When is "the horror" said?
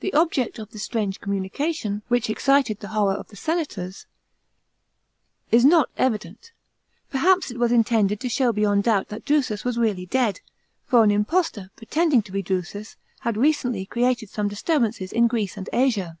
2.80-3.14